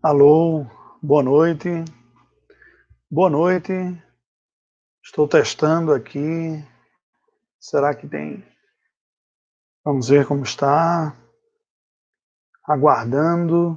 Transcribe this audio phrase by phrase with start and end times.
[0.00, 0.64] Alô,
[1.02, 1.68] boa noite.
[3.10, 3.72] Boa noite.
[5.02, 6.64] Estou testando aqui.
[7.58, 8.46] Será que tem?
[9.84, 11.16] Vamos ver como está.
[12.62, 13.76] Aguardando.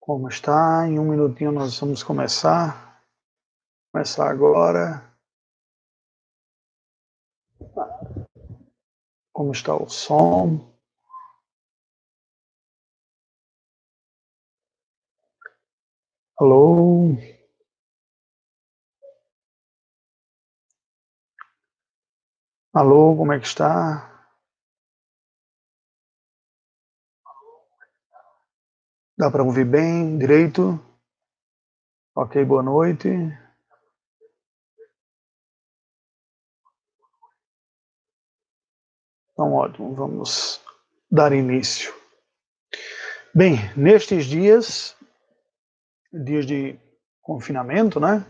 [0.00, 0.88] Como está?
[0.88, 3.04] Em um minutinho nós vamos começar.
[3.92, 5.14] Começar agora.
[9.30, 10.69] Como está o som?
[16.40, 17.18] Alô?
[22.72, 24.26] Alô, como é que está?
[29.18, 30.80] Dá para ouvir bem, direito?
[32.14, 33.06] Ok, boa noite.
[39.34, 40.58] Então, ótimo, vamos
[41.12, 41.92] dar início.
[43.34, 44.96] Bem, nestes dias
[46.12, 46.78] dias de
[47.22, 48.24] confinamento, né?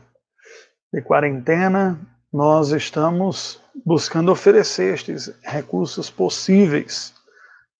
[0.92, 1.98] De quarentena,
[2.32, 7.14] nós estamos buscando oferecer estes recursos possíveis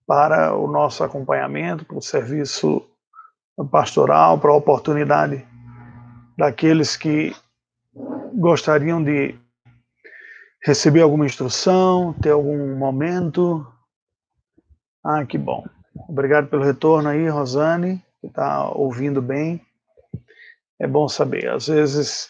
[0.06, 2.84] para o nosso acompanhamento, para o serviço
[3.70, 5.46] pastoral, para a oportunidade
[6.36, 7.34] daqueles que
[8.34, 9.38] gostariam de
[10.62, 13.66] receber alguma instrução, ter algum momento.
[15.04, 15.64] Ah, que bom.
[16.08, 19.60] Obrigado pelo retorno aí, Rosane, que está ouvindo bem
[20.80, 21.48] é bom saber.
[21.50, 22.28] Às vezes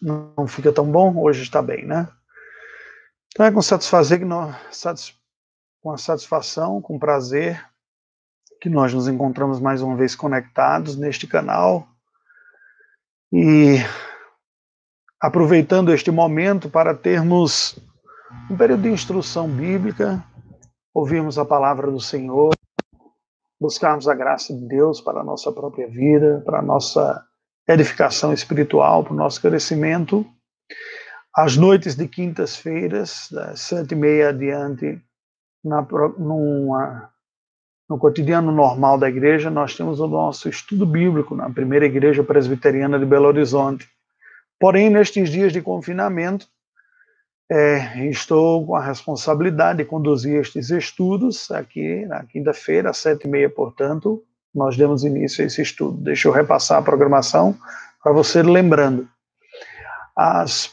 [0.00, 2.08] não fica tão bom, hoje está bem, né?
[3.32, 4.54] Então é com satisfazer que nós,
[5.80, 7.64] com a satisfação, com prazer,
[8.60, 11.88] que nós nos encontramos mais uma vez conectados neste canal
[13.32, 13.78] e
[15.20, 17.78] aproveitando este momento para termos
[18.50, 20.22] um período de instrução bíblica,
[20.92, 22.54] ouvirmos a palavra do Senhor,
[23.60, 27.26] buscarmos a graça de Deus para a nossa própria vida, para a nossa
[27.66, 30.26] edificação espiritual, para o nosso crescimento.
[31.34, 35.00] Às noites de quintas-feiras, das sete e meia adiante,
[35.64, 35.82] na,
[36.18, 37.10] numa,
[37.88, 42.98] no cotidiano normal da igreja, nós temos o nosso estudo bíblico na primeira igreja presbiteriana
[42.98, 43.88] de Belo Horizonte.
[44.60, 46.46] Porém, nestes dias de confinamento,
[47.50, 53.28] é, estou com a responsabilidade de conduzir estes estudos aqui na quinta-feira, às sete e
[53.28, 54.22] meia, portanto,
[54.54, 56.00] nós demos início a esse estudo.
[56.02, 57.56] Deixa eu repassar a programação
[58.02, 59.08] para você lembrando.
[60.16, 60.72] As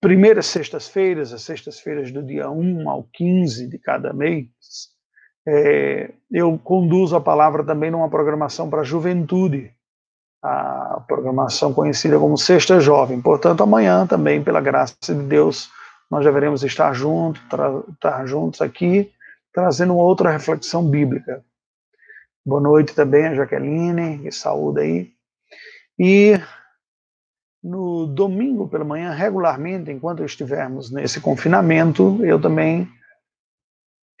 [0.00, 4.48] primeiras sextas-feiras, as sextas-feiras do dia 1 ao 15 de cada mês,
[5.46, 9.70] é, eu conduzo a palavra também numa programação para a juventude,
[10.42, 13.20] a programação conhecida como Sexta Jovem.
[13.20, 15.70] Portanto, amanhã também, pela graça de Deus,
[16.10, 17.42] nós deveremos estar juntos,
[17.94, 19.10] estar juntos aqui,
[19.52, 21.42] trazendo outra reflexão bíblica.
[22.46, 25.12] Boa noite também a Jaqueline, que saúde aí.
[25.98, 26.38] E
[27.62, 32.86] no domingo pela manhã, regularmente, enquanto estivermos nesse confinamento, eu também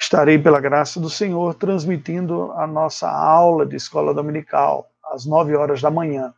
[0.00, 5.82] estarei, pela graça do Senhor, transmitindo a nossa aula de escola dominical, às nove horas
[5.82, 6.32] da manhã.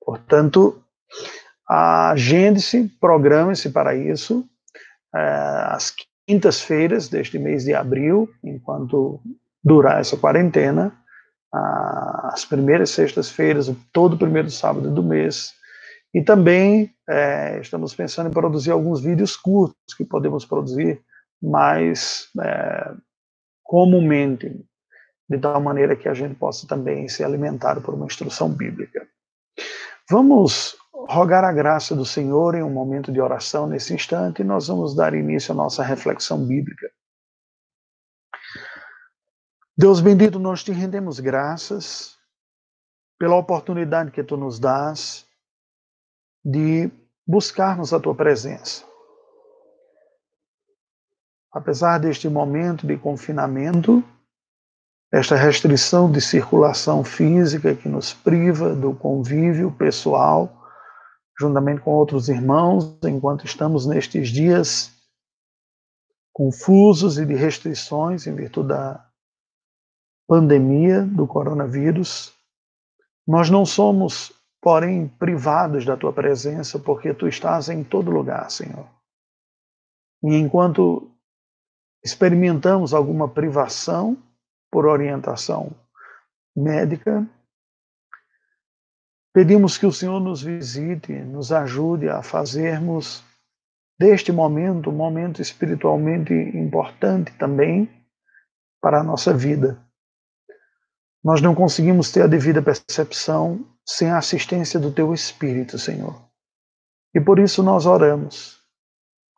[0.00, 0.80] Portanto,
[1.68, 4.48] agende-se, programe-se para isso,
[5.12, 5.18] é,
[5.66, 5.92] às
[6.28, 9.20] quintas-feiras deste mês de abril, enquanto
[9.64, 10.96] durar essa quarentena,
[11.54, 15.52] as primeiras sextas-feiras, todo primeiro sábado do mês.
[16.12, 21.00] E também é, estamos pensando em produzir alguns vídeos curtos que podemos produzir
[21.42, 22.92] mais é,
[23.62, 24.64] comumente,
[25.28, 29.06] de tal maneira que a gente possa também ser alimentado por uma instrução bíblica.
[30.10, 34.68] Vamos rogar a graça do Senhor em um momento de oração nesse instante e nós
[34.68, 36.90] vamos dar início à nossa reflexão bíblica.
[39.76, 42.16] Deus bendito, nós te rendemos graças
[43.18, 45.26] pela oportunidade que tu nos dás
[46.44, 46.88] de
[47.26, 48.84] buscarmos a tua presença.
[51.52, 54.04] Apesar deste momento de confinamento,
[55.12, 60.52] esta restrição de circulação física que nos priva do convívio pessoal,
[61.38, 64.92] juntamente com outros irmãos, enquanto estamos nestes dias
[66.32, 69.04] confusos e de restrições em virtude da
[70.26, 72.32] pandemia do coronavírus.
[73.26, 78.86] Nós não somos, porém, privados da tua presença, porque tu estás em todo lugar, Senhor.
[80.22, 81.10] E enquanto
[82.02, 84.16] experimentamos alguma privação
[84.70, 85.72] por orientação
[86.56, 87.26] médica,
[89.32, 93.22] pedimos que o Senhor nos visite, nos ajude a fazermos
[93.98, 97.88] deste momento um momento espiritualmente importante também
[98.80, 99.78] para a nossa vida
[101.24, 106.22] Nós não conseguimos ter a devida percepção sem a assistência do Teu Espírito, Senhor.
[107.14, 108.60] E por isso nós oramos.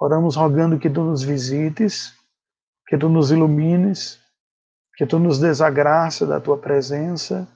[0.00, 2.12] Oramos rogando que Tu nos visites,
[2.88, 4.20] que Tu nos ilumines,
[4.96, 7.46] que Tu nos des a graça da Tua presença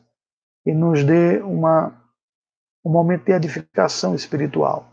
[0.64, 1.92] e nos dê uma,
[2.84, 4.86] um momento de edificação espiritual.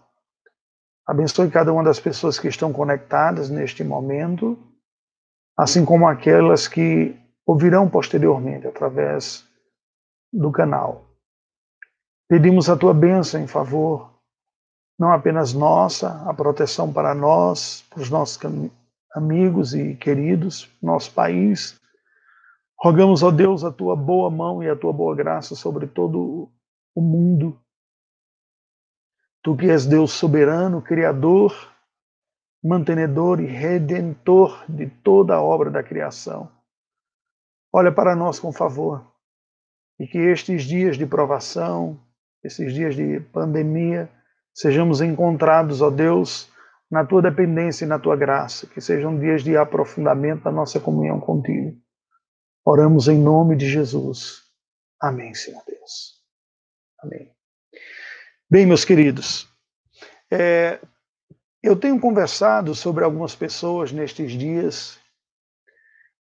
[1.06, 4.58] Abençoe cada uma das pessoas que estão conectadas neste momento,
[5.56, 7.16] assim como aquelas que
[7.48, 9.48] ouvirão posteriormente através
[10.34, 11.06] do canal.
[12.28, 14.14] Pedimos a tua bênção em favor,
[15.00, 18.38] não apenas nossa, a proteção para nós, para os nossos
[19.16, 21.80] amigos e queridos, nosso país.
[22.78, 26.52] Rogamos, ó Deus, a tua boa mão e a tua boa graça sobre todo
[26.94, 27.58] o mundo.
[29.42, 31.56] Tu que és Deus soberano, Criador,
[32.62, 36.57] mantenedor e redentor de toda a obra da criação.
[37.72, 39.06] Olha para nós com favor
[40.00, 42.00] e que estes dias de provação,
[42.44, 44.10] esses dias de pandemia,
[44.54, 46.52] sejamos encontrados, ó Deus,
[46.90, 51.20] na tua dependência e na tua graça, que sejam dias de aprofundamento da nossa comunhão
[51.20, 51.78] contigo.
[52.66, 54.44] Oramos em nome de Jesus.
[55.02, 56.22] Amém, Senhor Deus.
[57.00, 57.32] Amém.
[58.50, 59.48] Bem, meus queridos,
[60.32, 60.80] é,
[61.62, 65.00] eu tenho conversado sobre algumas pessoas nestes dias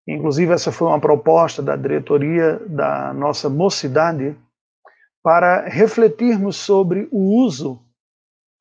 [0.08, 4.38] Inclusive, essa foi uma proposta da diretoria da nossa mocidade
[5.24, 7.82] para refletirmos sobre o uso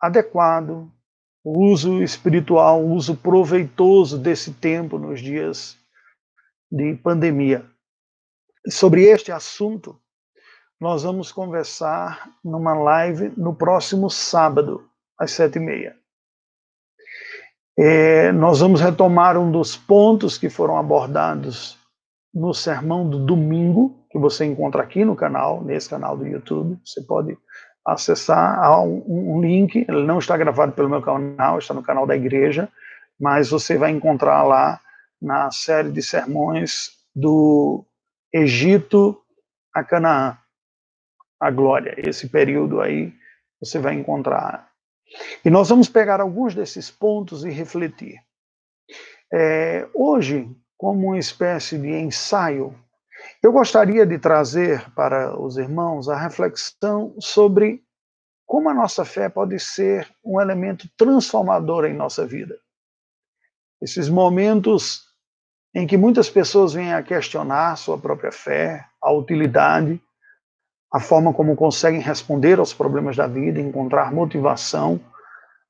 [0.00, 0.90] adequado,
[1.44, 5.76] o uso espiritual, o uso proveitoso desse tempo nos dias
[6.72, 7.66] de pandemia.
[8.66, 10.00] Sobre este assunto,
[10.80, 14.88] nós vamos conversar numa live no próximo sábado,
[15.18, 15.94] às sete e meia.
[17.76, 21.76] É, nós vamos retomar um dos pontos que foram abordados
[22.32, 26.78] no sermão do domingo, que você encontra aqui no canal, nesse canal do YouTube.
[26.84, 27.36] Você pode
[27.86, 32.06] acessar há um, um link, ele não está gravado pelo meu canal, está no canal
[32.06, 32.68] da igreja,
[33.20, 34.80] mas você vai encontrar lá
[35.20, 37.84] na série de sermões do
[38.32, 39.20] Egito
[39.74, 40.36] a Canaã,
[41.40, 41.94] a glória.
[41.96, 43.12] Esse período aí
[43.60, 44.68] você vai encontrar
[45.44, 48.20] e nós vamos pegar alguns desses pontos e refletir.
[49.32, 52.74] É, hoje, como uma espécie de ensaio,
[53.42, 57.82] eu gostaria de trazer para os irmãos a reflexão sobre
[58.46, 62.58] como a nossa fé pode ser um elemento transformador em nossa vida.
[63.80, 65.02] Esses momentos
[65.74, 70.00] em que muitas pessoas vêm a questionar sua própria fé, a utilidade,
[70.94, 75.00] a forma como conseguem responder aos problemas da vida, encontrar motivação,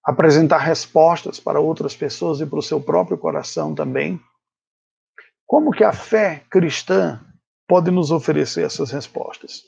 [0.05, 4.21] apresentar respostas para outras pessoas e para o seu próprio coração também.
[5.47, 7.19] Como que a fé cristã
[7.67, 9.63] pode nos oferecer essas respostas?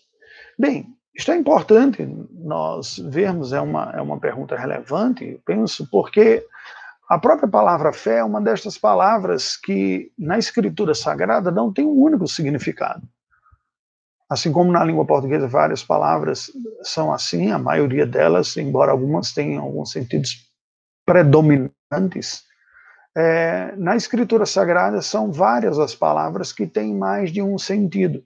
[0.58, 6.46] Bem, isto é importante nós vermos, é uma, é uma pergunta relevante, penso, porque
[7.08, 11.98] a própria palavra fé é uma destas palavras que na Escritura Sagrada não tem um
[11.98, 13.08] único significado.
[14.28, 16.50] Assim como na língua portuguesa várias palavras
[16.82, 20.50] são assim, a maioria delas, embora algumas tenham alguns sentidos
[21.04, 22.44] predominantes,
[23.16, 28.22] é, na escritura sagrada são várias as palavras que têm mais de um sentido.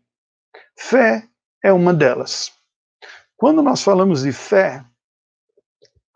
[0.76, 1.24] Fé
[1.62, 2.50] é uma delas.
[3.36, 4.84] Quando nós falamos de fé,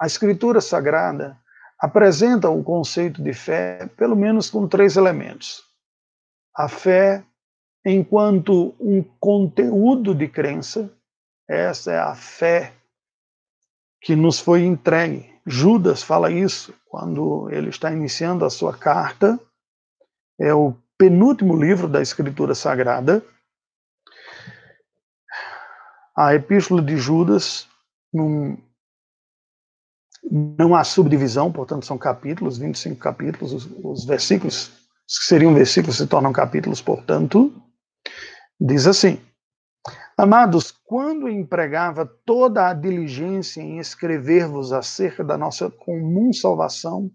[0.00, 1.38] a escritura sagrada
[1.78, 5.62] apresenta o conceito de fé pelo menos com três elementos:
[6.56, 7.22] a fé
[7.84, 10.90] enquanto um conteúdo de crença.
[11.48, 12.72] Essa é a fé
[14.00, 15.32] que nos foi entregue.
[15.46, 19.38] Judas fala isso quando ele está iniciando a sua carta.
[20.40, 23.22] É o penúltimo livro da Escritura Sagrada.
[26.16, 27.68] A Epístola de Judas,
[28.12, 28.56] num,
[30.30, 34.68] não há subdivisão, portanto, são capítulos, 25 capítulos, os, os versículos,
[35.06, 37.52] que seriam versículos, se tornam capítulos, portanto,
[38.60, 39.20] Diz assim:
[40.16, 47.10] Amados, quando empregava toda a diligência em escrever-vos acerca da nossa comum salvação,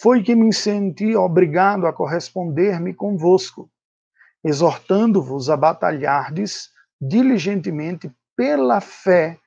[0.00, 3.70] foi que me senti obrigado a corresponder-me convosco,
[4.44, 6.68] exortando-vos a batalhardes
[7.00, 9.38] diligentemente pela fé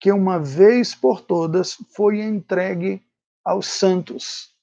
[0.00, 3.02] que uma vez por todas foi entregue
[3.44, 4.54] aos santos.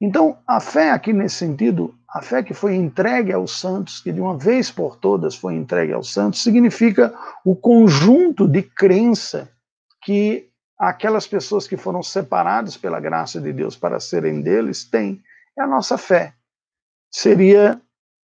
[0.00, 4.20] Então, a fé aqui nesse sentido a fé que foi entregue aos santos, que de
[4.20, 9.50] uma vez por todas foi entregue aos santos, significa o conjunto de crença
[10.02, 15.22] que aquelas pessoas que foram separadas pela graça de Deus para serem deles têm.
[15.58, 16.34] É a nossa fé.
[17.10, 17.80] Seria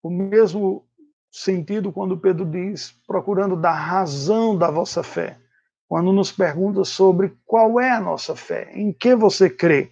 [0.02, 0.86] o mesmo
[1.30, 5.36] sentido quando Pedro diz, procurando dar razão da vossa fé.
[5.86, 9.90] Quando nos pergunta sobre qual é a nossa fé, em que você crê.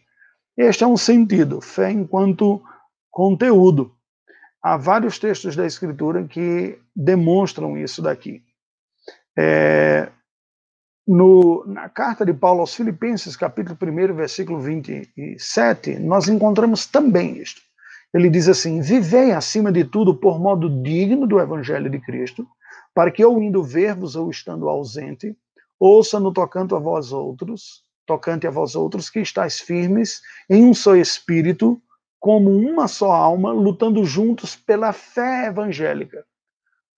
[0.57, 2.63] Este é um sentido, fé enquanto
[3.13, 3.95] conteúdo.
[4.61, 8.43] Há vários textos da Escritura que demonstram isso daqui.
[9.39, 10.09] É,
[11.07, 17.61] no, na carta de Paulo aos Filipenses, capítulo 1, versículo 27, nós encontramos também isto.
[18.15, 22.47] Ele diz assim: Vivei acima de tudo por modo digno do Evangelho de Cristo,
[22.95, 25.37] para que eu indo ver-vos ou estando ausente,
[25.79, 30.75] ouça no tocante a vós outros, tocante a vós outros, que estáis firmes em um
[30.75, 31.81] só espírito,
[32.23, 36.25] como uma só alma, lutando juntos pela fé evangélica.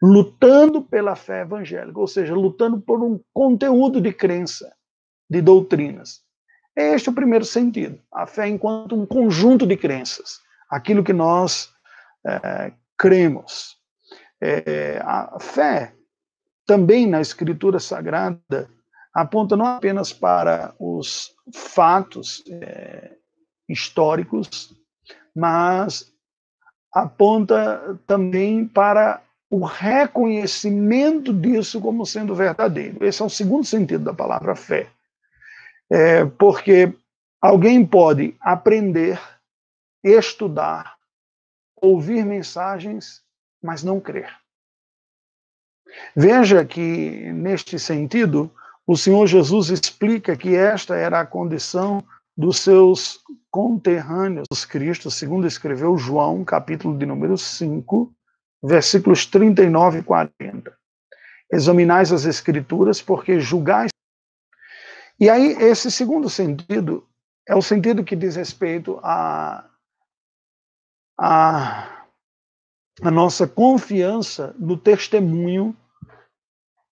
[0.02, 4.70] Lutando pela fé evangélica, ou seja, lutando por um conteúdo de crença,
[5.30, 6.20] de doutrinas.
[6.76, 11.72] Este é o primeiro sentido, a fé enquanto um conjunto de crenças aquilo que nós
[12.26, 13.78] é, cremos.
[14.42, 15.94] É, a fé,
[16.66, 18.68] também na Escritura Sagrada,
[19.14, 23.16] aponta não apenas para os fatos é,
[23.66, 24.74] históricos,
[25.34, 26.12] mas
[26.92, 33.04] aponta também para o reconhecimento disso como sendo verdadeiro.
[33.04, 34.88] Esse é o segundo sentido da palavra fé.
[35.90, 36.92] É, porque
[37.40, 39.20] alguém pode aprender
[40.04, 40.96] estudar,
[41.76, 43.22] ouvir mensagens,
[43.62, 44.30] mas não crer.
[46.14, 48.52] Veja que, neste sentido,
[48.86, 52.04] o Senhor Jesus explica que esta era a condição
[52.36, 58.12] dos seus conterrâneos, os Cristo, segundo escreveu João, capítulo de número 5,
[58.62, 60.76] versículos 39 e 40.
[61.52, 63.90] Examinais as Escrituras, porque julgais.
[65.20, 67.06] E aí, esse segundo sentido
[67.46, 69.70] é o sentido que diz respeito a
[71.18, 72.06] a,
[73.02, 75.76] a nossa confiança no testemunho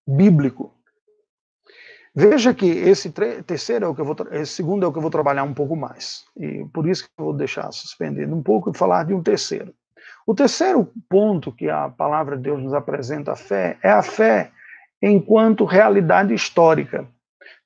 [0.06, 0.72] bíblico.
[2.14, 5.02] Veja que esse terceiro é o que eu vou, esse segundo é o que eu
[5.02, 6.25] vou trabalhar um pouco mais.
[6.37, 9.75] E por isso que eu vou deixar suspendido um pouco e falar de um terceiro.
[10.26, 14.52] O terceiro ponto que a palavra de Deus nos apresenta a fé é a fé
[15.00, 17.09] enquanto realidade histórica.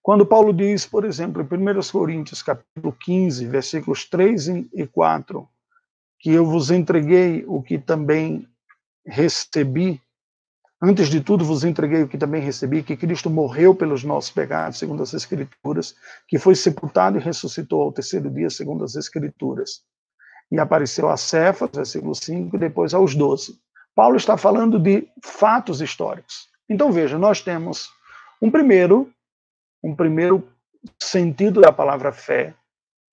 [0.00, 5.46] Quando Paulo diz, por exemplo, em 1 Coríntios, capítulo 15, versículos 3 e 4,
[6.20, 8.48] que eu vos entreguei o que também
[9.04, 10.00] recebi.
[10.80, 14.78] Antes de tudo, vos entreguei o que também recebi, que Cristo morreu pelos nossos pecados,
[14.78, 15.96] segundo as Escrituras,
[16.28, 19.82] que foi sepultado e ressuscitou ao terceiro dia, segundo as Escrituras.
[20.50, 23.58] E apareceu a Cefas, versículo 5, e depois aos doze.
[23.94, 26.48] Paulo está falando de fatos históricos.
[26.68, 27.88] Então, veja, nós temos
[28.40, 29.10] um primeiro,
[29.82, 30.46] um primeiro
[31.00, 32.54] sentido da palavra fé,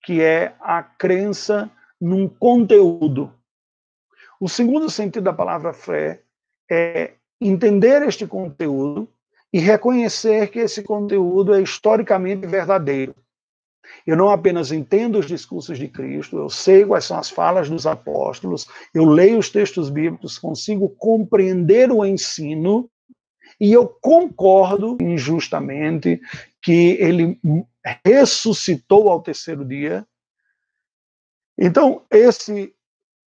[0.02, 3.32] que é a crença num conteúdo.
[4.38, 6.20] O segundo sentido da palavra fé
[6.70, 7.14] é
[7.48, 9.08] entender este conteúdo
[9.52, 13.14] e reconhecer que esse conteúdo é historicamente verdadeiro.
[14.06, 17.86] Eu não apenas entendo os discursos de Cristo, eu sei quais são as falas dos
[17.86, 22.90] apóstolos, eu leio os textos bíblicos, consigo compreender o ensino
[23.60, 26.20] e eu concordo injustamente
[26.62, 27.38] que ele
[28.04, 30.06] ressuscitou ao terceiro dia
[31.58, 32.74] então, esse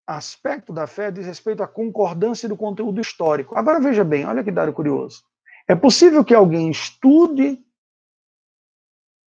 [0.08, 3.58] aspecto da fé diz respeito à concordância do conteúdo histórico.
[3.58, 5.22] Agora veja bem, olha que dado curioso.
[5.68, 7.62] É possível que alguém estude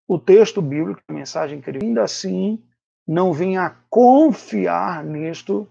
[0.08, 2.62] o texto bíblico, a mensagem ele ainda assim
[3.06, 5.68] não venha a confiar nisto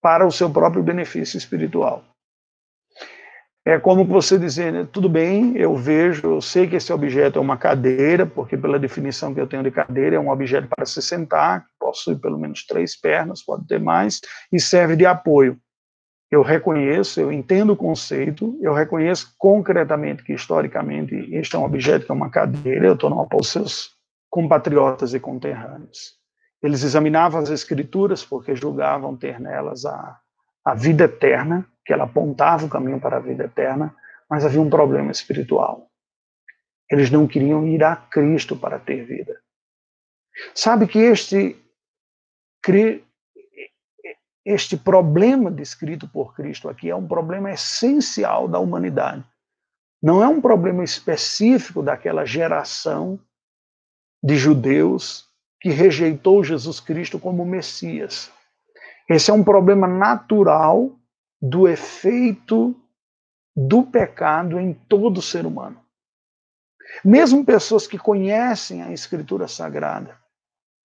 [0.00, 2.04] para o seu próprio benefício espiritual.
[3.64, 7.42] É como você dizer, né, tudo bem, eu vejo, eu sei que esse objeto é
[7.42, 11.00] uma cadeira, porque pela definição que eu tenho de cadeira, é um objeto para se
[11.00, 14.20] sentar, possui pelo menos três pernas, pode ter mais,
[14.52, 15.56] e serve de apoio.
[16.28, 22.06] Eu reconheço, eu entendo o conceito, eu reconheço concretamente que, historicamente, este é um objeto
[22.06, 23.90] que é uma cadeira, eu estou numa os seus
[24.28, 26.14] compatriotas e conterrâneos.
[26.60, 30.18] Eles examinavam as escrituras porque julgavam ter nelas a,
[30.64, 33.94] a vida eterna, que ela apontava o caminho para a vida eterna,
[34.28, 35.90] mas havia um problema espiritual.
[36.90, 39.40] Eles não queriam ir a Cristo para ter vida.
[40.54, 41.56] Sabe que este
[44.44, 49.24] este problema descrito por Cristo aqui é um problema essencial da humanidade.
[50.02, 53.20] Não é um problema específico daquela geração
[54.22, 55.28] de judeus
[55.60, 58.30] que rejeitou Jesus Cristo como Messias.
[59.08, 60.90] Esse é um problema natural
[61.42, 62.72] do efeito
[63.54, 65.82] do pecado em todo ser humano.
[67.04, 70.16] Mesmo pessoas que conhecem a Escritura Sagrada,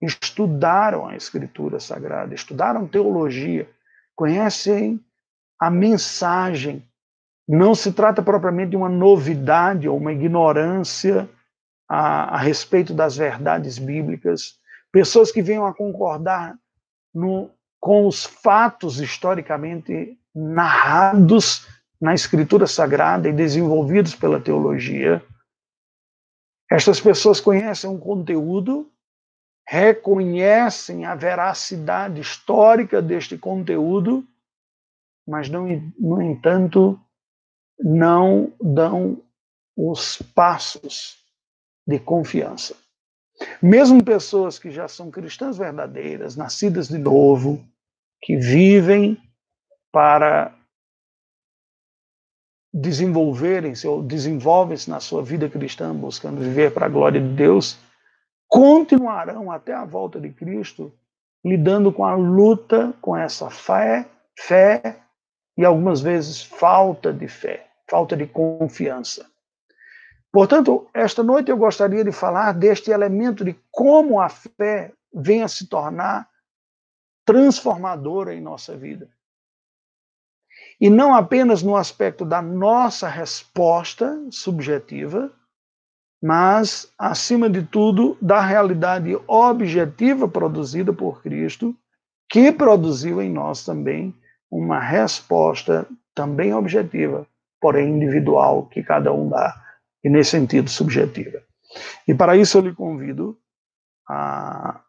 [0.01, 3.69] estudaram a Escritura Sagrada, estudaram teologia,
[4.15, 4.99] conhecem
[5.59, 6.83] a mensagem.
[7.47, 11.29] Não se trata propriamente de uma novidade ou uma ignorância
[11.87, 14.59] a, a respeito das verdades bíblicas.
[14.91, 16.57] Pessoas que venham a concordar
[17.13, 17.49] no,
[17.87, 21.65] com os fatos historicamente narrados
[22.01, 25.23] na Escritura Sagrada e desenvolvidos pela teologia.
[26.69, 28.91] Estas pessoas conhecem um conteúdo,
[29.65, 34.27] reconhecem a veracidade histórica deste conteúdo,
[35.25, 35.65] mas, não,
[35.97, 36.99] no entanto,
[37.79, 39.23] não dão
[39.77, 41.23] os passos
[41.87, 42.75] de confiança.
[43.61, 47.65] Mesmo pessoas que já são cristãs verdadeiras, nascidas de novo,
[48.21, 49.17] que vivem
[49.91, 50.53] para
[52.73, 57.77] desenvolverem-se ou desenvolvem-se na sua vida cristã, buscando viver para a glória de Deus,
[58.47, 60.93] continuarão até a volta de Cristo
[61.43, 64.05] lidando com a luta com essa fé,
[64.37, 64.97] fé
[65.57, 69.25] e algumas vezes falta de fé, falta de confiança.
[70.31, 75.47] Portanto, esta noite eu gostaria de falar deste elemento de como a fé vem a
[75.47, 76.29] se tornar
[77.27, 79.09] transformadora em nossa vida.
[80.79, 85.29] E não apenas no aspecto da nossa resposta subjetiva,
[86.23, 91.75] mas, acima de tudo, da realidade objetiva produzida por Cristo,
[92.29, 94.15] que produziu em nós também
[94.49, 97.27] uma resposta também objetiva,
[97.61, 99.53] porém individual, que cada um dá,
[100.03, 101.41] e nesse sentido subjetiva.
[102.07, 103.37] E para isso eu lhe convido
[104.07, 104.81] a,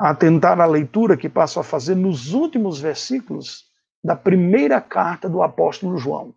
[0.00, 3.66] a tentar a leitura que passo a fazer nos últimos versículos
[4.02, 6.34] da primeira carta do apóstolo João.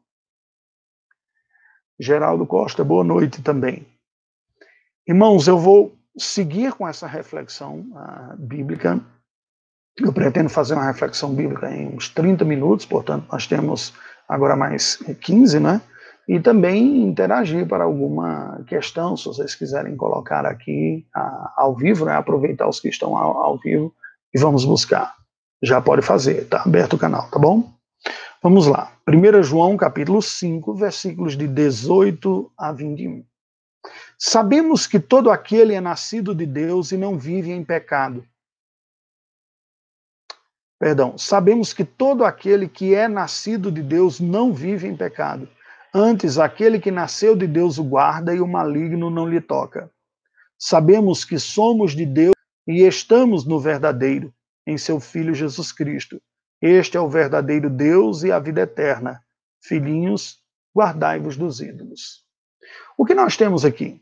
[1.97, 3.87] Geraldo Costa, boa noite também.
[5.07, 8.99] Irmãos, eu vou seguir com essa reflexão uh, bíblica.
[9.97, 13.93] Eu pretendo fazer uma reflexão bíblica em uns 30 minutos, portanto, nós temos
[14.27, 15.81] agora mais 15, né?
[16.27, 22.15] E também interagir para alguma questão, se vocês quiserem colocar aqui uh, ao vivo, né?
[22.15, 23.93] Aproveitar os que estão ao, ao vivo
[24.33, 25.13] e vamos buscar
[25.63, 27.73] já pode fazer, tá aberto o canal, tá bom?
[28.41, 28.91] Vamos lá.
[29.07, 33.25] 1 João capítulo 5, versículos de 18 a 21.
[34.19, 38.25] Sabemos que todo aquele é nascido de Deus e não vive em pecado.
[40.77, 45.47] Perdão, sabemos que todo aquele que é nascido de Deus não vive em pecado.
[45.93, 49.91] Antes, aquele que nasceu de Deus o guarda e o maligno não lhe toca.
[50.57, 52.35] Sabemos que somos de Deus
[52.67, 54.33] e estamos no verdadeiro
[54.65, 56.19] em seu Filho Jesus Cristo.
[56.61, 59.21] Este é o verdadeiro Deus e a vida eterna.
[59.61, 60.39] Filhinhos,
[60.75, 62.23] guardai-vos dos ídolos.
[62.97, 64.01] O que nós temos aqui?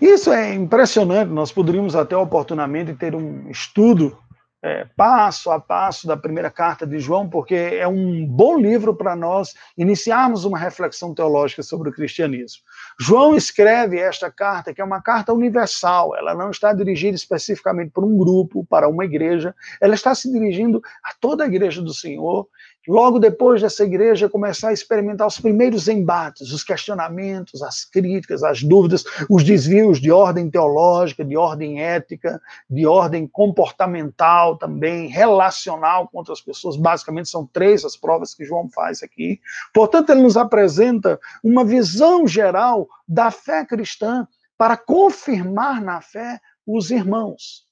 [0.00, 4.18] Isso é impressionante, nós poderíamos até oportunamente ter um estudo
[4.62, 9.16] é, passo a passo da primeira carta de João, porque é um bom livro para
[9.16, 12.62] nós iniciarmos uma reflexão teológica sobre o cristianismo.
[12.98, 18.04] João escreve esta carta, que é uma carta universal, ela não está dirigida especificamente para
[18.04, 22.46] um grupo, para uma igreja, ela está se dirigindo a toda a igreja do Senhor,
[22.88, 28.62] logo depois dessa igreja começar a experimentar os primeiros embates, os questionamentos, as críticas, as
[28.62, 36.18] dúvidas, os desvios de ordem teológica, de ordem ética, de ordem comportamental também, relacional com
[36.18, 36.76] outras pessoas.
[36.76, 39.40] Basicamente são três as provas que João faz aqui.
[39.72, 46.90] Portanto, ele nos apresenta uma visão geral da fé cristã para confirmar na fé os
[46.90, 47.66] irmãos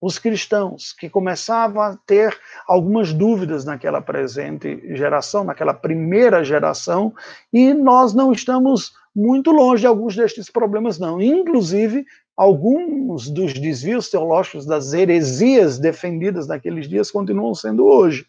[0.00, 2.36] os cristãos que começavam a ter
[2.66, 7.12] algumas dúvidas naquela presente geração, naquela primeira geração,
[7.52, 11.20] e nós não estamos muito longe de alguns destes problemas, não.
[11.20, 18.24] Inclusive, alguns dos desvios teológicos, das heresias defendidas naqueles dias, continuam sendo hoje.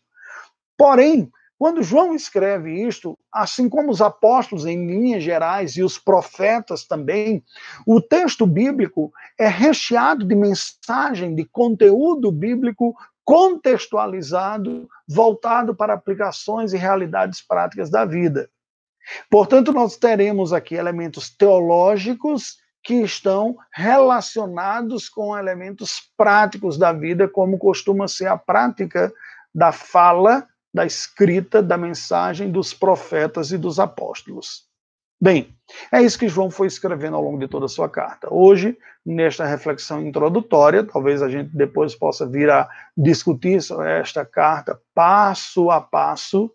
[0.77, 1.31] Porém,
[1.61, 7.43] quando João escreve isto, assim como os apóstolos em linhas gerais e os profetas também,
[7.85, 16.77] o texto bíblico é recheado de mensagem, de conteúdo bíblico contextualizado, voltado para aplicações e
[16.77, 18.49] realidades práticas da vida.
[19.29, 27.59] Portanto, nós teremos aqui elementos teológicos que estão relacionados com elementos práticos da vida, como
[27.59, 29.13] costuma ser a prática
[29.53, 34.69] da fala da escrita da mensagem dos profetas e dos apóstolos.
[35.21, 35.55] Bem,
[35.91, 38.27] é isso que João foi escrevendo ao longo de toda a sua carta.
[38.33, 45.69] Hoje, nesta reflexão introdutória, talvez a gente depois possa vir a discutir esta carta passo
[45.69, 46.51] a passo,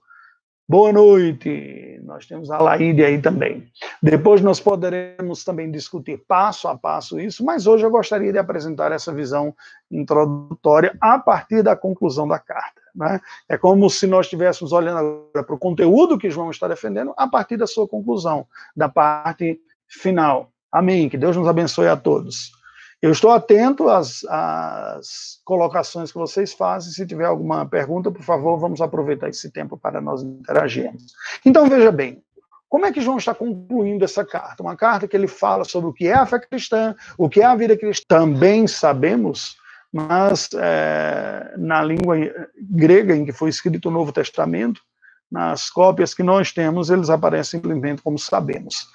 [0.69, 2.01] Boa noite.
[2.03, 3.71] Nós temos a Laíde aí também.
[4.03, 8.91] Depois nós poderemos também discutir passo a passo isso, mas hoje eu gostaria de apresentar
[8.91, 9.55] essa visão
[9.89, 12.81] introdutória a partir da conclusão da carta.
[12.97, 13.21] Né?
[13.49, 17.29] É como se nós estivéssemos olhando agora para o conteúdo que João está defendendo a
[17.29, 20.51] partir da sua conclusão, da parte final.
[20.73, 21.09] Amém.
[21.09, 22.56] Que Deus nos abençoe a todos.
[23.01, 26.93] Eu estou atento às, às, colocações que vocês fazem.
[26.93, 31.13] Se tiver alguma pergunta, por favor, vamos aproveitar esse tempo para nós interagirmos.
[31.45, 32.23] Então, veja bem,
[32.69, 34.63] como é que João está concluindo essa carta?
[34.63, 37.45] Uma carta que ele fala sobre o que é a fé cristã, o que é
[37.45, 38.07] a vida cristã.
[38.09, 39.57] Também sabemos,
[39.93, 42.17] mas é, na língua
[42.59, 44.81] grega em que foi escrito o Novo Testamento,
[45.31, 48.89] nas cópias que nós temos, eles aparecem simplesmente como sabemos.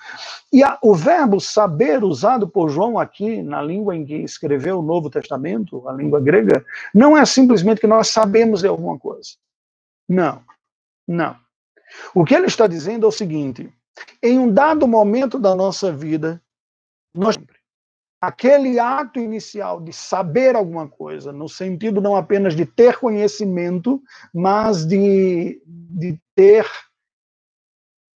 [0.52, 4.84] E a, o verbo saber, usado por João aqui, na língua em que escreveu o
[4.84, 9.32] Novo Testamento, a língua grega, não é simplesmente que nós sabemos de alguma coisa.
[10.08, 10.41] Não,
[11.08, 11.36] não.
[12.15, 13.72] O que ele está dizendo é o seguinte:
[14.24, 16.41] em um dado momento da nossa vida,
[17.13, 17.38] nós
[18.21, 23.99] aquele ato inicial de saber alguma coisa, no sentido não apenas de ter conhecimento,
[24.31, 26.69] mas de, de ter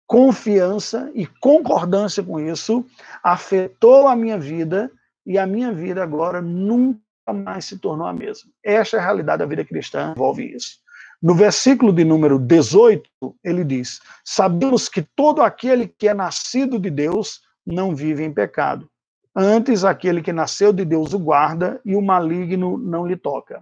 [0.08, 2.86] confiança e concordância com isso,
[3.24, 4.92] afetou a minha vida
[5.26, 7.02] e a minha vida agora nunca
[7.34, 8.52] mais se tornou a mesma.
[8.64, 10.78] Esta é a realidade da vida cristã, envolve isso.
[11.20, 13.10] No versículo de número 18,
[13.44, 18.88] ele diz: Sabemos que todo aquele que é nascido de Deus não vive em pecado.
[19.36, 23.62] Antes, aquele que nasceu de Deus o guarda e o maligno não lhe toca.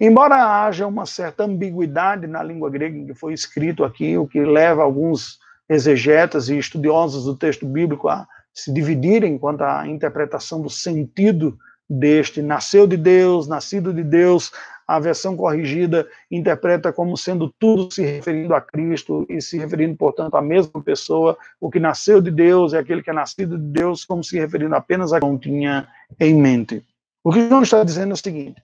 [0.00, 4.82] Embora haja uma certa ambiguidade na língua grega que foi escrito aqui, o que leva
[4.82, 11.58] alguns exegetas e estudiosos do texto bíblico a se dividirem quanto à interpretação do sentido
[11.88, 14.52] deste nasceu de Deus, nascido de Deus,
[14.86, 20.36] a versão corrigida interpreta como sendo tudo se referindo a Cristo e se referindo, portanto,
[20.36, 21.36] à mesma pessoa.
[21.60, 24.74] O que nasceu de Deus é aquele que é nascido de Deus, como se referindo
[24.74, 25.88] apenas a quem tinha
[26.20, 26.84] em mente.
[27.22, 28.62] O que João está dizendo é o seguinte: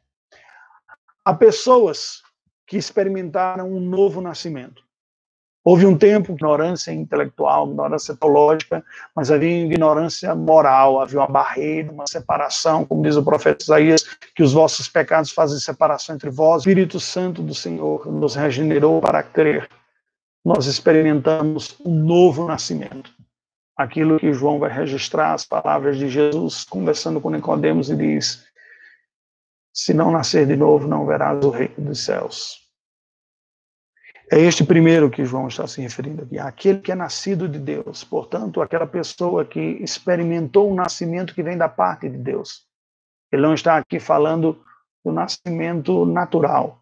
[1.24, 2.22] há pessoas
[2.66, 4.82] que experimentaram um novo nascimento.
[5.62, 8.82] Houve um tempo ignorância intelectual, ignorância teológica,
[9.14, 14.02] mas havia ignorância moral, havia uma barreira, uma separação, como diz o profeta Isaías,
[14.34, 16.64] que os vossos pecados fazem separação entre vós.
[16.64, 19.68] O Espírito Santo do Senhor nos regenerou para crer.
[20.42, 23.12] Nós experimentamos um novo nascimento.
[23.76, 28.46] Aquilo que João vai registrar, as palavras de Jesus, conversando com Nicodemos, e diz:
[29.74, 32.69] Se não nascer de novo, não verás o reino dos céus.
[34.32, 38.04] É este primeiro que João está se referindo aqui, aquele que é nascido de Deus,
[38.04, 42.64] portanto, aquela pessoa que experimentou um nascimento que vem da parte de Deus.
[43.32, 44.64] Ele não está aqui falando
[45.04, 46.80] do nascimento natural.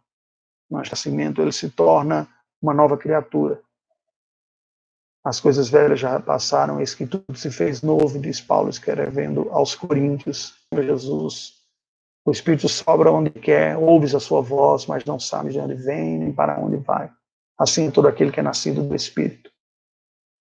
[0.70, 2.28] No nascimento, ele se torna
[2.60, 3.62] uma nova criatura.
[5.24, 9.74] As coisas velhas já passaram, eis que tudo se fez novo, diz Paulo, escrevendo aos
[9.74, 11.54] Coríntios, Jesus.
[12.26, 16.18] O Espírito sobra onde quer, ouves a sua voz, mas não sabes de onde vem
[16.18, 17.10] nem para onde vai
[17.58, 19.50] assim todo aquele que é nascido do Espírito.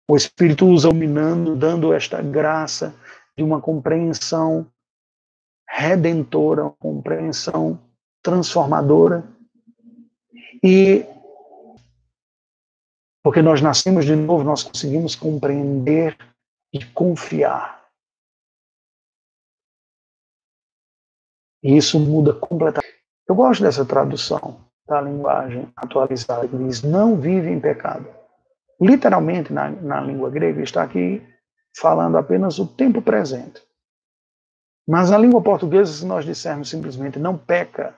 [0.10, 2.94] O Espírito usa o dando esta graça
[3.36, 4.70] de uma compreensão
[5.68, 7.80] redentora, uma compreensão
[8.22, 9.24] transformadora.
[10.64, 11.06] E
[13.24, 16.16] porque nós nascemos de novo, nós conseguimos compreender
[16.72, 17.84] e confiar.
[21.64, 23.04] E isso muda completamente.
[23.28, 28.08] Eu gosto dessa tradução da linguagem atualizada, que diz não vive em pecado.
[28.80, 31.22] Literalmente, na, na língua grega, está aqui
[31.78, 33.62] falando apenas o tempo presente.
[34.88, 37.96] Mas na língua portuguesa, se nós dissermos simplesmente não peca,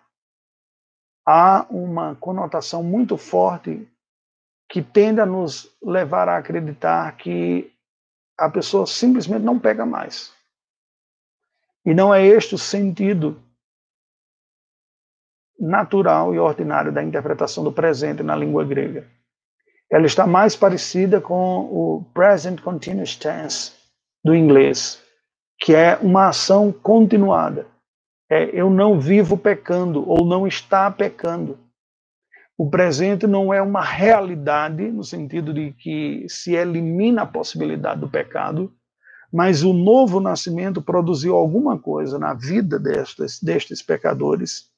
[1.26, 3.88] há uma conotação muito forte
[4.70, 7.72] que tende a nos levar a acreditar que
[8.38, 10.32] a pessoa simplesmente não pega mais.
[11.86, 13.42] E não é este o sentido
[15.60, 19.08] natural e ordinário da interpretação do presente na língua grega.
[19.92, 23.72] Ela está mais parecida com o present continuous tense
[24.24, 25.02] do inglês,
[25.60, 27.66] que é uma ação continuada.
[28.30, 31.58] É, eu não vivo pecando ou não está pecando.
[32.58, 38.10] O presente não é uma realidade no sentido de que se elimina a possibilidade do
[38.10, 38.74] pecado,
[39.32, 44.70] mas o novo nascimento produziu alguma coisa na vida destes, destes pecadores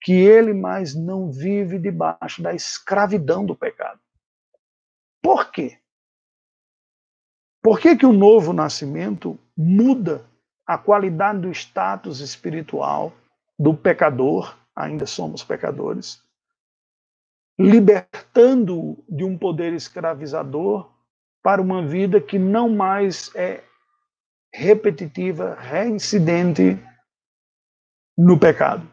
[0.00, 4.00] que ele mais não vive debaixo da escravidão do pecado.
[5.22, 5.78] Por quê?
[7.62, 10.24] Por que, que o novo nascimento muda
[10.64, 13.12] a qualidade do status espiritual
[13.58, 14.56] do pecador?
[14.74, 16.22] Ainda somos pecadores.
[17.58, 20.88] libertando de um poder escravizador
[21.42, 23.64] para uma vida que não mais é
[24.54, 26.78] repetitiva, reincidente
[28.16, 28.88] no pecado.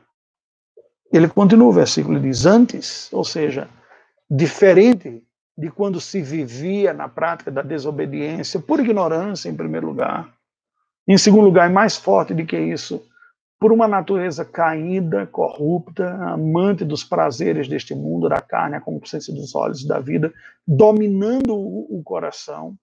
[1.16, 3.70] Ele continua o versículo, diz: Antes, ou seja,
[4.30, 5.24] diferente
[5.58, 10.30] de quando se vivia na prática da desobediência, por ignorância, em primeiro lugar.
[11.08, 13.02] Em segundo lugar, e mais forte do que isso,
[13.58, 19.56] por uma natureza caída, corrupta, amante dos prazeres deste mundo, da carne, a concupiscência dos
[19.56, 20.34] olhos da vida,
[20.68, 22.76] dominando o coração,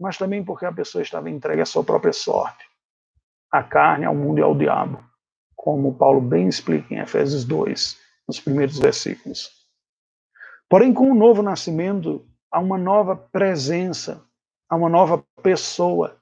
[0.00, 2.64] mas também porque a pessoa estava entregue à sua própria sorte,
[3.52, 5.08] à carne, ao mundo e ao diabo,
[5.62, 9.50] como Paulo bem explica em Efésios 2, nos primeiros versículos.
[10.70, 14.24] Porém, com o novo nascimento, há uma nova presença,
[14.70, 16.16] há uma nova pessoa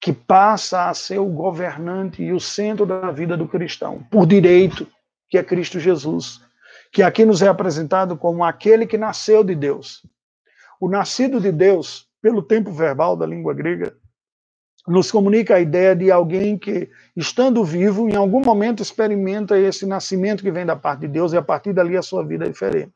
[0.00, 4.86] que passa a ser o governante e o centro da vida do cristão, por direito,
[5.28, 6.40] que é Cristo Jesus,
[6.92, 10.06] que aqui nos é apresentado como aquele que nasceu de Deus.
[10.80, 13.96] O nascido de Deus, pelo tempo verbal da língua grega,
[14.86, 20.42] nos comunica a ideia de alguém que, estando vivo, em algum momento experimenta esse nascimento
[20.42, 22.92] que vem da parte de Deus e a partir dali a sua vida é diferente.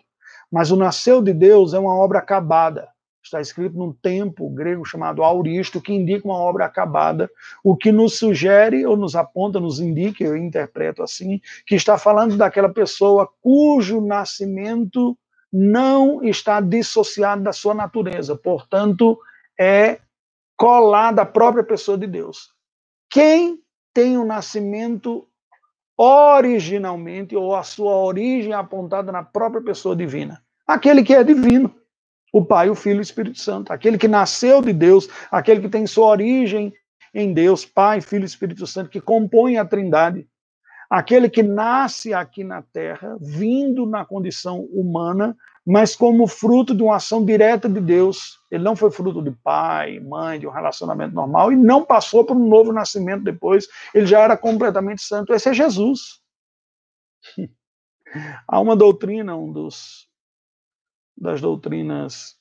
[0.50, 2.88] Mas o nasceu de Deus é uma obra acabada
[3.26, 7.30] está escrito num tempo grego chamado auristo, que indica uma obra acabada,
[7.62, 12.36] o que nos sugere ou nos aponta, nos indica, eu interpreto assim, que está falando
[12.36, 15.16] daquela pessoa cujo nascimento
[15.52, 19.18] não está dissociado da sua natureza, portanto,
[19.58, 19.98] é
[20.56, 22.50] colada à própria pessoa de Deus.
[23.10, 23.58] Quem
[23.92, 25.28] tem o um nascimento
[25.96, 30.42] originalmente, ou a sua origem apontada na própria pessoa divina?
[30.66, 31.74] Aquele que é divino
[32.36, 33.72] o Pai, o Filho e o Espírito Santo.
[33.72, 36.72] Aquele que nasceu de Deus, aquele que tem sua origem
[37.14, 40.28] em Deus, Pai, Filho e Espírito Santo, que compõe a Trindade.
[40.90, 45.34] Aquele que nasce aqui na terra, vindo na condição humana,
[45.66, 48.38] mas como fruto de uma ação direta de Deus.
[48.48, 52.36] Ele não foi fruto de pai, mãe, de um relacionamento normal, e não passou por
[52.36, 53.66] um novo nascimento depois.
[53.92, 55.34] Ele já era completamente santo.
[55.34, 56.20] Esse é Jesus.
[58.46, 60.06] Há uma doutrina, um dos
[61.18, 62.36] das doutrinas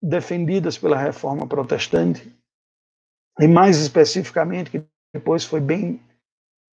[0.00, 2.32] defendidas pela reforma protestante,
[3.40, 6.00] e mais especificamente, que depois foi bem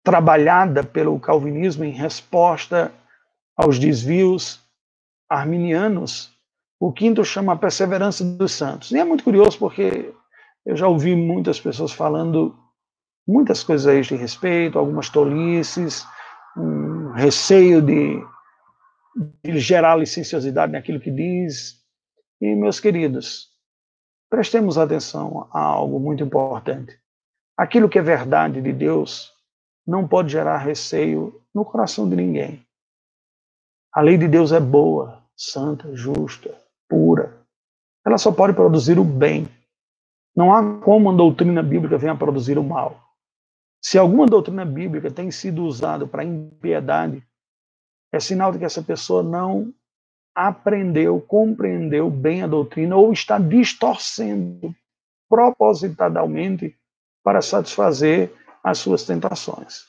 [0.03, 2.93] trabalhada pelo calvinismo em resposta
[3.57, 4.60] aos desvios
[5.31, 6.31] arminianos,
[6.79, 8.91] o quinto chama a perseverança dos santos.
[8.91, 10.13] E é muito curioso porque
[10.65, 12.55] eu já ouvi muitas pessoas falando
[13.27, 16.05] muitas coisas a este respeito, algumas tolices,
[16.57, 18.21] um receio de
[19.43, 21.79] de gerar licenciosidade naquilo que diz.
[22.39, 23.49] E, meus queridos,
[24.29, 26.97] prestemos atenção a algo muito importante.
[27.57, 29.31] Aquilo que é verdade de Deus
[29.85, 32.65] não pode gerar receio no coração de ninguém.
[33.93, 36.55] A lei de Deus é boa, santa, justa,
[36.87, 37.41] pura.
[38.05, 39.49] Ela só pode produzir o bem.
[40.35, 43.01] Não há como uma doutrina bíblica venha produzir o mal.
[43.83, 47.23] Se alguma doutrina bíblica tem sido usada para impiedade,
[48.13, 49.73] é sinal de que essa pessoa não
[50.35, 54.75] aprendeu, compreendeu bem a doutrina ou está distorcendo
[55.27, 56.77] propositadamente
[57.23, 58.31] para satisfazer
[58.63, 59.85] as suas tentações.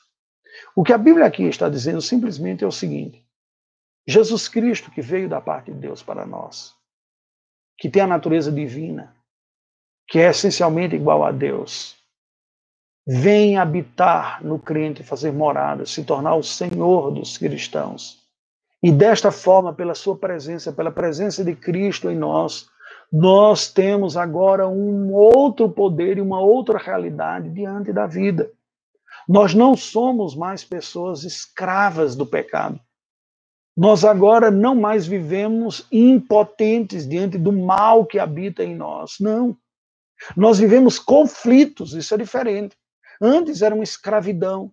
[0.74, 3.21] O que a Bíblia aqui está dizendo simplesmente é o seguinte:
[4.06, 6.74] Jesus Cristo, que veio da parte de Deus para nós,
[7.78, 9.14] que tem a natureza divina,
[10.08, 11.96] que é essencialmente igual a Deus,
[13.06, 18.20] vem habitar no crente, fazer morada, se tornar o Senhor dos cristãos.
[18.82, 22.68] E desta forma, pela sua presença, pela presença de Cristo em nós,
[23.12, 28.50] nós temos agora um outro poder e uma outra realidade diante da vida.
[29.28, 32.80] Nós não somos mais pessoas escravas do pecado.
[33.76, 39.16] Nós agora não mais vivemos impotentes diante do mal que habita em nós.
[39.18, 39.56] Não.
[40.36, 42.76] Nós vivemos conflitos, isso é diferente.
[43.20, 44.70] Antes era uma escravidão,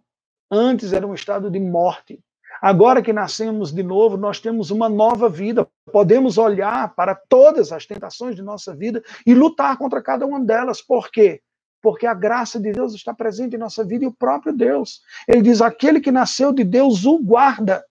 [0.52, 2.20] antes era um estado de morte.
[2.62, 5.66] Agora que nascemos de novo, nós temos uma nova vida.
[5.92, 10.82] Podemos olhar para todas as tentações de nossa vida e lutar contra cada uma delas.
[10.82, 11.42] Por quê?
[11.82, 15.00] Porque a graça de Deus está presente em nossa vida e o próprio Deus.
[15.26, 17.82] Ele diz: aquele que nasceu de Deus o guarda.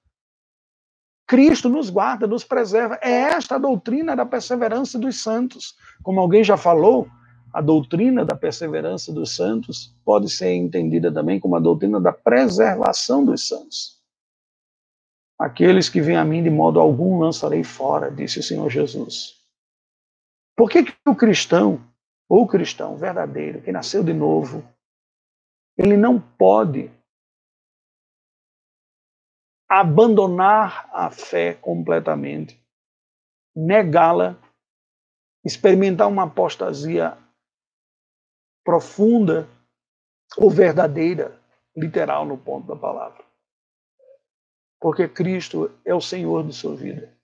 [1.28, 2.98] Cristo nos guarda, nos preserva.
[3.02, 5.76] É esta a doutrina da perseverança dos santos.
[6.02, 7.06] Como alguém já falou,
[7.52, 13.22] a doutrina da perseverança dos santos pode ser entendida também como a doutrina da preservação
[13.22, 13.98] dos santos.
[15.38, 19.36] Aqueles que vêm a mim de modo algum lançarei fora, disse o Senhor Jesus.
[20.56, 21.78] Por que, que o cristão,
[22.26, 24.64] ou o cristão verdadeiro, que nasceu de novo,
[25.76, 26.90] ele não pode
[29.68, 32.59] abandonar a fé completamente,
[33.54, 34.37] negá-la,
[35.44, 37.16] experimentar uma apostasia
[38.64, 39.48] profunda
[40.37, 41.38] ou verdadeira,
[41.76, 43.24] literal no ponto da palavra.
[44.81, 47.16] Porque Cristo é o Senhor de sua vida.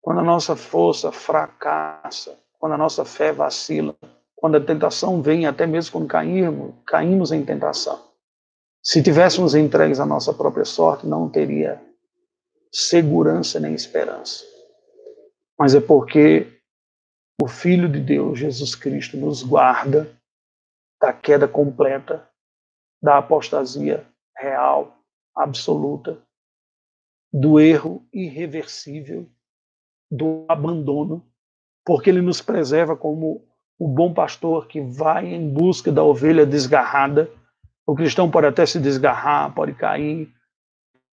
[0.00, 3.96] Quando a nossa força fracassa, quando a nossa fé vacila,
[4.34, 8.13] quando a tentação vem, até mesmo quando caímos, caímos em tentação.
[8.84, 11.80] Se tivéssemos entregues à nossa própria sorte, não teria
[12.70, 14.44] segurança nem esperança.
[15.58, 16.60] Mas é porque
[17.40, 20.14] o Filho de Deus, Jesus Cristo, nos guarda
[21.00, 22.28] da queda completa,
[23.02, 24.96] da apostasia real,
[25.34, 26.22] absoluta,
[27.32, 29.28] do erro irreversível,
[30.10, 31.26] do abandono,
[31.84, 33.46] porque ele nos preserva como
[33.78, 37.30] o bom pastor que vai em busca da ovelha desgarrada.
[37.86, 40.32] O cristão pode até se desgarrar, pode cair,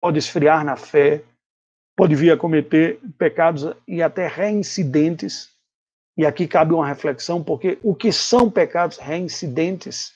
[0.00, 1.22] pode esfriar na fé,
[1.96, 5.50] pode vir a cometer pecados e até reincidentes.
[6.16, 10.12] E aqui cabe uma reflexão, porque o que são pecados reincidentes,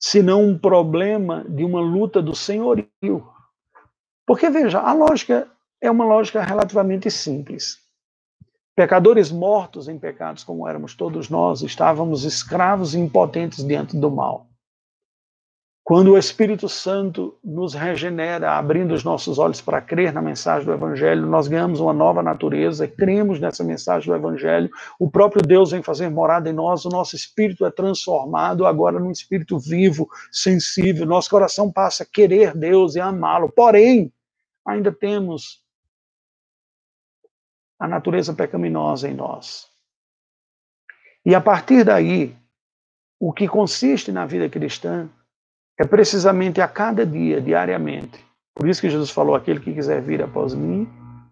[0.00, 2.88] se não um problema de uma luta do senhorio?
[4.26, 5.48] Porque, veja, a lógica
[5.80, 7.78] é uma lógica relativamente simples.
[8.74, 14.48] Pecadores mortos em pecados, como éramos todos nós, estávamos escravos e impotentes diante do mal.
[15.84, 20.72] Quando o Espírito Santo nos regenera, abrindo os nossos olhos para crer na mensagem do
[20.72, 25.82] Evangelho, nós ganhamos uma nova natureza, cremos nessa mensagem do Evangelho, o próprio Deus vem
[25.82, 31.28] fazer morada em nós, o nosso espírito é transformado agora num espírito vivo, sensível, nosso
[31.28, 33.52] coração passa a querer Deus e amá-lo.
[33.52, 34.10] Porém,
[34.66, 35.62] ainda temos
[37.78, 39.68] a natureza pecaminosa em nós.
[41.26, 42.34] E a partir daí,
[43.20, 45.10] o que consiste na vida cristã
[45.78, 48.24] é precisamente a cada dia, diariamente.
[48.54, 50.88] Por isso que Jesus falou: aquele que quiser vir após mim,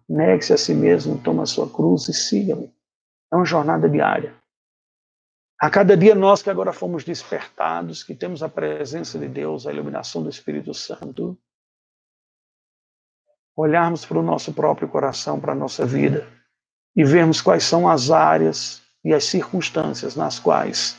[0.07, 2.73] negue-se a si mesmo, toma a sua cruz e siga-me.
[3.31, 4.35] É uma jornada diária.
[5.59, 9.71] A cada dia, nós que agora fomos despertados, que temos a presença de Deus, a
[9.71, 11.37] iluminação do Espírito Santo,
[13.55, 16.27] olharmos para o nosso próprio coração, para a nossa vida
[16.95, 20.97] e vermos quais são as áreas e as circunstâncias nas quais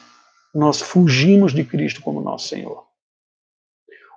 [0.55, 2.84] nós fugimos de Cristo como nosso Senhor.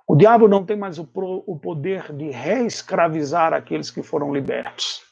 [0.08, 5.02] O diabo não tem mais o, poder de reescravizar aqueles que foram libertos.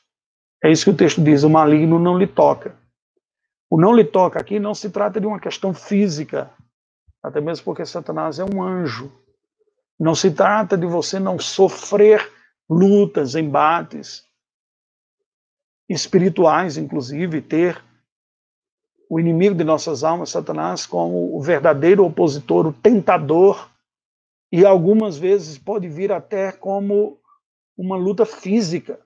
[0.65, 2.75] É isso que o texto diz: o maligno não lhe toca.
[3.69, 6.51] O não lhe toca aqui não se trata de uma questão física,
[7.23, 9.13] até mesmo porque Satanás é um anjo.
[10.01, 12.33] Não se trata de você não sofrer
[12.69, 14.25] lutas, embates
[15.89, 17.83] espirituais, inclusive, ter
[19.11, 23.69] o inimigo de nossas almas, Satanás, como o verdadeiro opositor, o tentador,
[24.51, 27.21] e algumas vezes pode vir até como
[27.77, 29.01] uma luta física.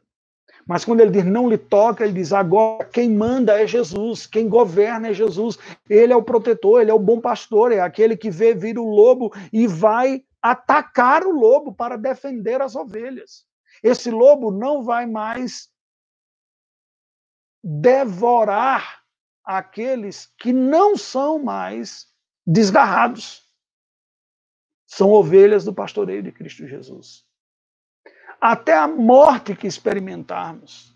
[0.67, 4.49] Mas quando ele diz não lhe toca, ele diz agora quem manda é Jesus, quem
[4.49, 5.59] governa é Jesus.
[5.89, 8.85] Ele é o protetor, ele é o bom pastor, é aquele que vê vir o
[8.85, 13.45] lobo e vai atacar o lobo para defender as ovelhas.
[13.83, 15.69] Esse lobo não vai mais
[17.63, 19.01] devorar
[19.45, 22.07] aqueles que não são mais
[22.47, 23.43] desgarrados.
[24.91, 27.25] São ovelhas do pastoreio de Cristo Jesus.
[28.41, 30.93] Até a morte que experimentarmos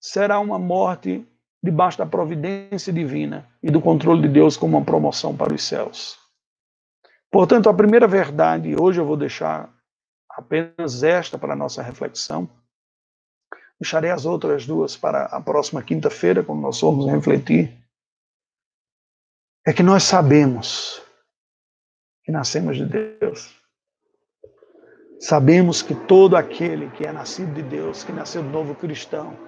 [0.00, 1.28] será uma morte
[1.62, 6.18] debaixo da providência divina e do controle de Deus como uma promoção para os céus.
[7.30, 9.70] Portanto, a primeira verdade, hoje eu vou deixar
[10.30, 12.48] apenas esta para a nossa reflexão.
[13.78, 17.76] Deixarei as outras duas para a próxima quinta-feira, quando nós formos refletir.
[19.66, 21.04] É que nós sabemos
[22.26, 23.54] que nascemos de Deus.
[25.20, 29.38] Sabemos que todo aquele que é nascido de Deus, que nasceu de novo cristão,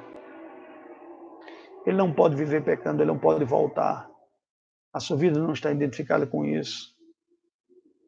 [1.85, 4.09] ele não pode viver pecando, ele não pode voltar.
[4.95, 6.95] A sua vida não está identificada com isso,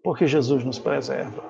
[0.04, 1.42] porque Jesus nos preserva.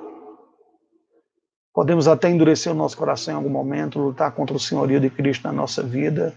[1.74, 5.44] Podemos até endurecer o nosso coração em algum momento, lutar contra o senhorio de Cristo
[5.44, 6.34] na nossa vida,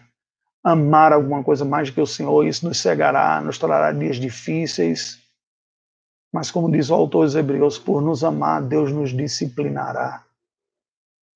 [0.61, 5.22] amar alguma coisa mais do que o Senhor, isso nos cegará, nos trará dias difíceis.
[6.33, 10.25] Mas, como diz o autor dos Hebreus, por nos amar, Deus nos disciplinará.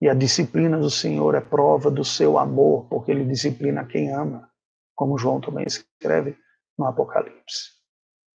[0.02, 4.50] E a disciplina do Senhor é prova do seu amor, porque ele disciplina quem ama,
[4.96, 6.36] como João também escreve
[6.78, 7.78] no Apocalipse.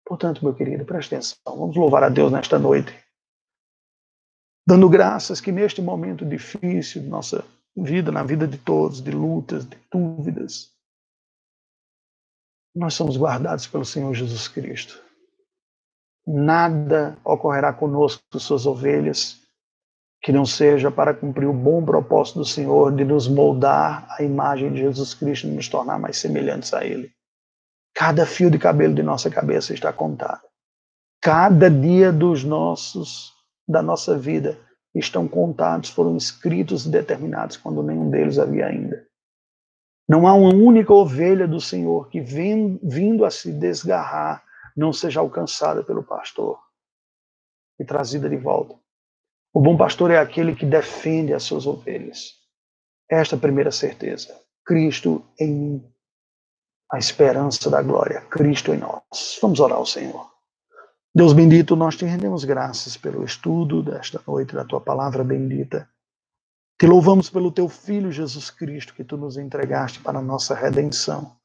[0.04, 1.38] Portanto, meu querido, preste atenção.
[1.44, 2.92] Vamos louvar a Deus nesta noite
[4.68, 7.42] dando graças que neste momento difícil de nossa
[7.74, 10.70] vida, na vida de todos, de lutas, de dúvidas,
[12.76, 15.02] nós somos guardados pelo Senhor Jesus Cristo.
[16.30, 19.40] Nada ocorrerá conosco, suas ovelhas,
[20.22, 24.70] que não seja para cumprir o bom propósito do Senhor de nos moldar à imagem
[24.70, 27.10] de Jesus Cristo e nos tornar mais semelhantes a Ele.
[27.94, 30.42] Cada fio de cabelo de nossa cabeça está contado.
[31.22, 33.32] Cada dia dos nossos
[33.66, 34.58] da nossa vida
[34.94, 39.02] estão contados, foram escritos e determinados quando nenhum deles havia ainda.
[40.06, 44.42] Não há uma única ovelha do Senhor que, vem, vindo a se desgarrar,
[44.78, 46.58] não seja alcançada pelo pastor
[47.78, 48.74] e trazida de volta.
[49.52, 52.34] O bom pastor é aquele que defende as suas ovelhas.
[53.10, 54.38] Esta é a primeira certeza.
[54.64, 55.92] Cristo em mim.
[56.92, 58.20] A esperança da glória.
[58.30, 59.38] Cristo em nós.
[59.42, 60.30] Vamos orar ao Senhor.
[61.14, 65.88] Deus bendito, nós te rendemos graças pelo estudo desta noite da tua palavra bendita.
[66.78, 71.37] Te louvamos pelo teu Filho Jesus Cristo que tu nos entregaste para a nossa redenção.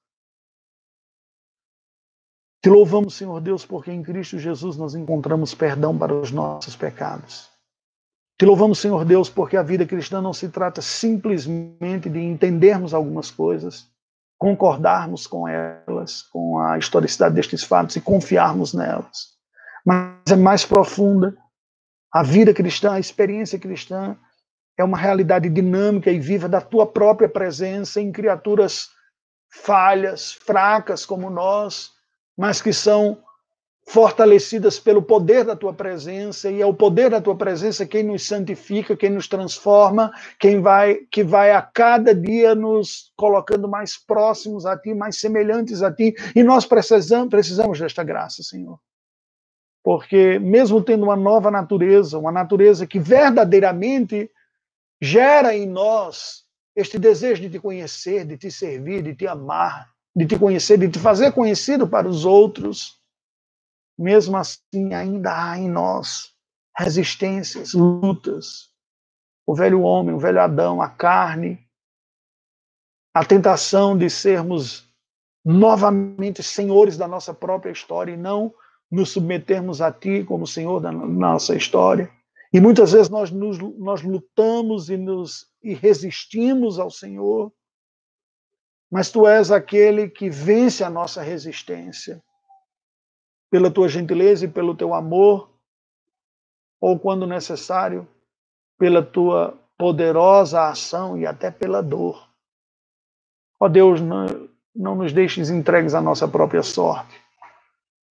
[2.64, 7.50] Te louvamos, Senhor Deus, porque em Cristo Jesus nós encontramos perdão para os nossos pecados.
[8.40, 13.30] Te louvamos, Senhor Deus, porque a vida cristã não se trata simplesmente de entendermos algumas
[13.30, 13.88] coisas,
[14.40, 19.34] concordarmos com elas, com a historicidade destes fatos e confiarmos nelas
[19.86, 21.36] mas é mais profunda.
[22.12, 24.16] A vida cristã, a experiência cristã
[24.78, 28.90] é uma realidade dinâmica e viva da tua própria presença em criaturas
[29.52, 31.92] falhas, fracas como nós,
[32.38, 33.22] mas que são
[33.86, 38.26] fortalecidas pelo poder da tua presença e é o poder da tua presença quem nos
[38.26, 44.66] santifica, quem nos transforma, quem vai que vai a cada dia nos colocando mais próximos
[44.66, 48.80] a ti, mais semelhantes a ti, e nós precisamos precisamos desta graça, Senhor.
[49.84, 54.32] Porque mesmo tendo uma nova natureza, uma natureza que verdadeiramente
[55.02, 60.26] gera em nós este desejo de te conhecer, de te servir, de te amar, de
[60.26, 63.00] te conhecer, de te fazer conhecido para os outros,
[63.98, 66.34] mesmo assim ainda há em nós
[66.78, 68.70] resistências, lutas.
[69.46, 71.60] O velho homem, o velho Adão, a carne,
[73.14, 74.88] a tentação de sermos
[75.46, 78.54] novamente senhores da nossa própria história e não
[78.90, 82.10] nos submetermos a Ti como Senhor da nossa história.
[82.54, 87.52] E muitas vezes nós, nos, nós lutamos e, nos, e resistimos ao Senhor,
[88.94, 92.22] mas Tu és aquele que vence a nossa resistência
[93.50, 95.50] pela Tua gentileza e pelo Teu amor,
[96.80, 98.08] ou quando necessário,
[98.78, 102.30] pela Tua poderosa ação e até pela dor.
[103.60, 107.24] Ó Deus, não, não nos deixes entregues à nossa própria sorte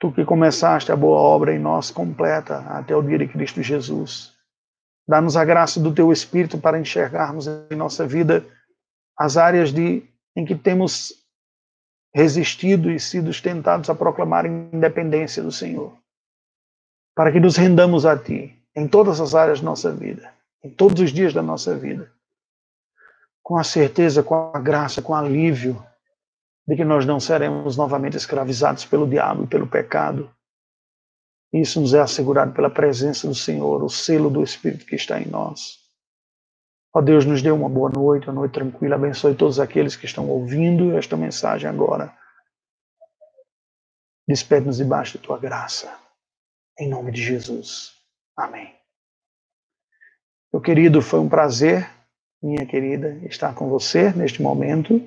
[0.02, 4.32] Tu que começaste a boa obra em nós, completa até o dia de Cristo Jesus.
[5.06, 8.44] Dá-nos a graça do Teu Espírito para enxergarmos em nossa vida
[9.16, 10.02] as áreas de,
[10.36, 11.12] em que temos
[12.14, 15.96] resistido e sido tentados a proclamar a independência do Senhor.
[17.14, 21.00] Para que nos rendamos a Ti em todas as áreas da nossa vida, em todos
[21.00, 22.10] os dias da nossa vida.
[23.42, 25.84] Com a certeza, com a graça, com o alívio
[26.66, 30.30] de que nós não seremos novamente escravizados pelo diabo e pelo pecado.
[31.52, 35.26] Isso nos é assegurado pela presença do Senhor, o selo do Espírito que está em
[35.26, 35.81] nós.
[36.94, 38.96] Ó Deus, nos dê uma boa noite, uma noite tranquila.
[38.96, 42.12] Abençoe todos aqueles que estão ouvindo esta mensagem agora.
[44.28, 45.92] Despede-nos debaixo de tua graça.
[46.78, 47.92] Em nome de Jesus.
[48.36, 48.74] Amém.
[50.52, 51.88] Meu querido, foi um prazer,
[52.42, 55.00] minha querida, estar com você neste momento.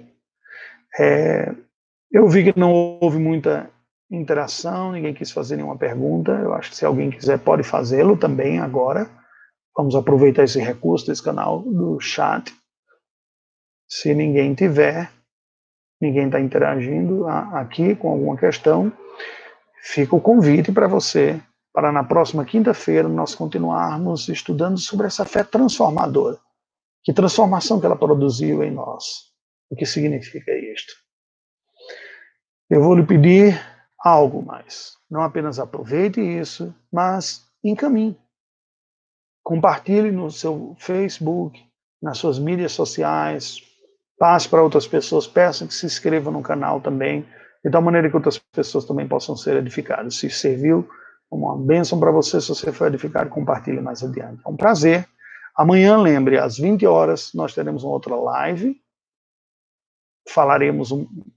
[1.00, 1.54] É,
[2.12, 3.70] eu vi que não houve muita
[4.10, 6.32] interação, ninguém quis fazer nenhuma pergunta.
[6.32, 9.08] Eu acho que se alguém quiser pode fazê-lo também agora.
[9.76, 12.54] Vamos aproveitar esse recurso desse canal do chat.
[13.88, 15.12] Se ninguém tiver,
[16.02, 18.92] ninguém está interagindo aqui com alguma questão,
[19.82, 21.42] fica o convite para você,
[21.74, 26.40] para na próxima quinta-feira nós continuarmos estudando sobre essa fé transformadora.
[27.04, 29.26] Que transformação que ela produziu em nós.
[29.70, 30.94] O que significa isto?
[32.70, 33.62] Eu vou lhe pedir
[34.00, 34.94] algo mais.
[35.10, 38.18] Não apenas aproveite isso, mas encaminhe.
[39.46, 41.64] Compartilhe no seu Facebook,
[42.02, 43.62] nas suas mídias sociais,
[44.18, 47.24] passe para outras pessoas, peça que se inscrevam no canal também,
[47.64, 50.16] de tal maneira que outras pessoas também possam ser edificadas.
[50.16, 50.90] Se serviu
[51.30, 54.42] uma bênção para você, se você foi edificado, compartilhe mais adiante.
[54.44, 55.08] É um prazer.
[55.56, 58.76] Amanhã, lembre, às 20 horas, nós teremos uma outra live
[60.28, 60.90] falaremos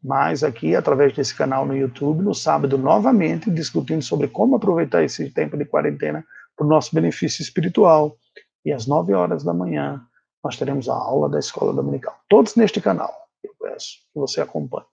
[0.02, 5.30] mais aqui através desse canal no YouTube no sábado novamente discutindo sobre como aproveitar esse
[5.30, 6.24] tempo de quarentena
[6.58, 8.18] para o nosso benefício espiritual.
[8.64, 10.04] E às nove horas da manhã
[10.42, 12.18] nós teremos a aula da escola dominical.
[12.28, 13.14] Todos neste canal.
[13.42, 14.86] Eu peço que você acompanhe.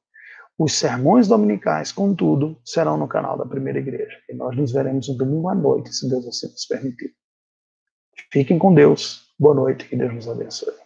[0.58, 4.18] Os sermões dominicais, contudo, serão no canal da Primeira Igreja.
[4.30, 7.14] E nós nos veremos no domingo à noite, se Deus assim nos permitir.
[8.32, 9.34] Fiquem com Deus.
[9.38, 10.85] Boa noite, que Deus nos abençoe.